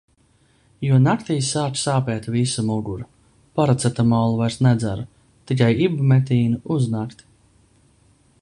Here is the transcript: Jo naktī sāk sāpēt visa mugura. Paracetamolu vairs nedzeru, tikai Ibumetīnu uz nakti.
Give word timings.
Jo 0.85 0.95
naktī 1.07 1.35
sāk 1.47 1.77
sāpēt 1.81 2.29
visa 2.37 2.65
mugura. 2.71 3.05
Paracetamolu 3.59 4.41
vairs 4.41 4.59
nedzeru, 4.69 5.07
tikai 5.51 5.71
Ibumetīnu 5.89 6.65
uz 6.79 6.93
nakti. 6.97 7.33